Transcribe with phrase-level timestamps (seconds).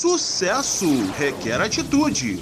[0.00, 0.86] Sucesso
[1.18, 2.38] requer atitude.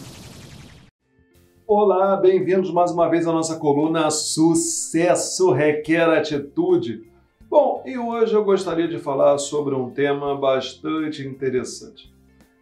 [1.67, 7.11] Olá, bem-vindos mais uma vez à nossa coluna Sucesso requer atitude.
[7.49, 12.13] Bom, e hoje eu gostaria de falar sobre um tema bastante interessante.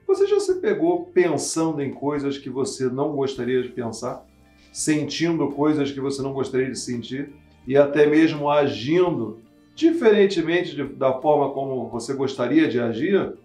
[0.07, 4.24] Você já se pegou pensando em coisas que você não gostaria de pensar?
[4.72, 7.32] Sentindo coisas que você não gostaria de sentir?
[7.66, 9.40] E até mesmo agindo
[9.74, 13.42] diferentemente de, da forma como você gostaria de agir?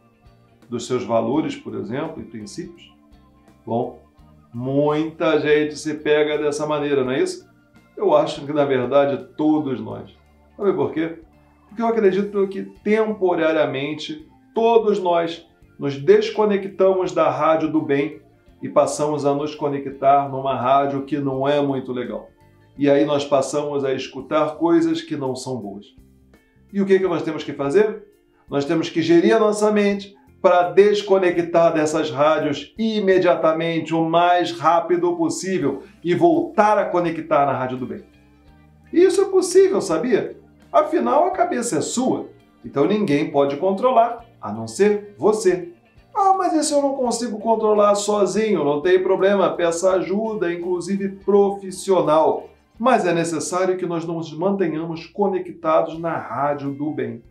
[0.69, 2.93] Dos seus valores, por exemplo, e princípios?
[3.65, 3.99] Bom,
[4.53, 7.47] muita gente se pega dessa maneira, não é isso?
[7.97, 10.15] Eu acho que, na verdade, todos nós.
[10.55, 11.19] Sabe por quê?
[11.67, 15.45] Porque eu acredito que temporariamente todos nós
[15.77, 18.21] nos desconectamos da rádio do bem
[18.61, 22.29] e passamos a nos conectar numa rádio que não é muito legal.
[22.77, 25.85] E aí nós passamos a escutar coisas que não são boas.
[26.71, 28.03] E o que, que nós temos que fazer?
[28.49, 35.15] Nós temos que gerir a nossa mente para desconectar dessas rádios imediatamente, o mais rápido
[35.15, 38.03] possível e voltar a conectar na rádio do bem.
[38.91, 40.37] E isso é possível, sabia?
[40.71, 42.29] Afinal, a cabeça é sua,
[42.63, 45.73] então ninguém pode controlar, a não ser você.
[46.15, 52.49] Ah, mas isso eu não consigo controlar sozinho, não tem problema, peça ajuda, inclusive profissional.
[52.77, 57.21] Mas é necessário que nós nos mantenhamos conectados na rádio do bem.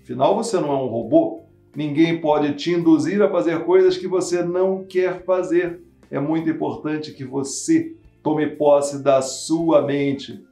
[0.00, 1.42] Afinal, você não é um robô.
[1.74, 5.80] Ninguém pode te induzir a fazer coisas que você não quer fazer.
[6.10, 10.44] É muito importante que você tome posse da sua mente.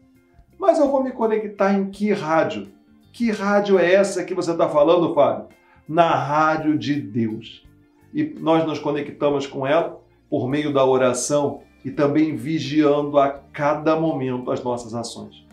[0.58, 2.68] Mas eu vou me conectar em que rádio?
[3.12, 5.48] Que rádio é essa que você está falando, Fábio?
[5.88, 7.66] Na rádio de Deus.
[8.14, 13.98] E nós nos conectamos com ela por meio da oração e também vigiando a cada
[13.98, 15.46] momento as nossas ações.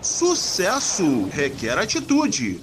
[0.01, 2.61] Sucesso requer atitude.